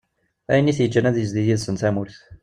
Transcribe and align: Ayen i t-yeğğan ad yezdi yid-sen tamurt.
Ayen 0.51 0.69
i 0.71 0.73
t-yeğğan 0.77 1.09
ad 1.09 1.17
yezdi 1.19 1.41
yid-sen 1.47 1.75
tamurt. 1.81 2.13